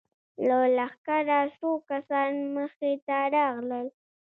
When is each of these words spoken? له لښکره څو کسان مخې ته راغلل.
له 0.47 0.59
لښکره 0.77 1.39
څو 1.57 1.69
کسان 1.89 2.31
مخې 2.55 2.91
ته 3.07 3.17
راغلل. 3.35 3.87